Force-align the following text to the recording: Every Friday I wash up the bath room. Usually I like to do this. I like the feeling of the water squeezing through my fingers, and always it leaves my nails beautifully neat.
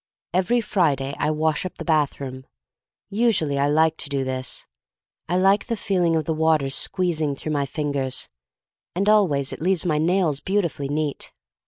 Every 0.33 0.61
Friday 0.61 1.13
I 1.19 1.29
wash 1.29 1.63
up 1.63 1.75
the 1.77 1.85
bath 1.85 2.19
room. 2.19 2.47
Usually 3.11 3.59
I 3.59 3.67
like 3.67 3.97
to 3.97 4.09
do 4.09 4.23
this. 4.23 4.65
I 5.29 5.37
like 5.37 5.67
the 5.67 5.77
feeling 5.77 6.15
of 6.15 6.25
the 6.25 6.33
water 6.33 6.69
squeezing 6.71 7.35
through 7.35 7.51
my 7.51 7.67
fingers, 7.67 8.27
and 8.95 9.07
always 9.07 9.53
it 9.53 9.61
leaves 9.61 9.85
my 9.85 9.99
nails 9.99 10.39
beautifully 10.39 10.89
neat. 10.89 11.33